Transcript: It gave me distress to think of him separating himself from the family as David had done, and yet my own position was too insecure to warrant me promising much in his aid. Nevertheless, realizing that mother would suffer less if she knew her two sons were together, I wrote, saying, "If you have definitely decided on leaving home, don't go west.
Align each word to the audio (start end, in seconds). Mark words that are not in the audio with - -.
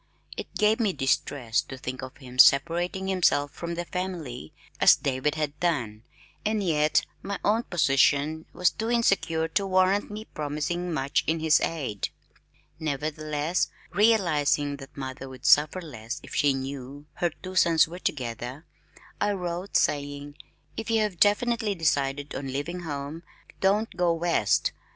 It 0.35 0.55
gave 0.55 0.79
me 0.79 0.93
distress 0.93 1.61
to 1.61 1.77
think 1.77 2.01
of 2.01 2.17
him 2.17 2.39
separating 2.39 3.07
himself 3.07 3.51
from 3.51 3.75
the 3.75 3.85
family 3.85 4.51
as 4.79 4.95
David 4.95 5.35
had 5.35 5.59
done, 5.59 6.01
and 6.43 6.63
yet 6.63 7.05
my 7.21 7.37
own 7.45 7.61
position 7.61 8.47
was 8.51 8.71
too 8.71 8.89
insecure 8.89 9.47
to 9.49 9.67
warrant 9.67 10.09
me 10.09 10.25
promising 10.25 10.91
much 10.91 11.23
in 11.27 11.39
his 11.39 11.61
aid. 11.61 12.09
Nevertheless, 12.79 13.69
realizing 13.91 14.77
that 14.77 14.97
mother 14.97 15.29
would 15.29 15.45
suffer 15.45 15.79
less 15.81 16.19
if 16.23 16.33
she 16.33 16.51
knew 16.55 17.05
her 17.17 17.29
two 17.29 17.55
sons 17.55 17.87
were 17.87 17.99
together, 17.99 18.65
I 19.21 19.33
wrote, 19.33 19.77
saying, 19.77 20.33
"If 20.77 20.89
you 20.89 21.01
have 21.01 21.19
definitely 21.19 21.75
decided 21.75 22.33
on 22.33 22.47
leaving 22.47 22.79
home, 22.79 23.21
don't 23.59 23.95
go 23.95 24.13
west. 24.13 24.71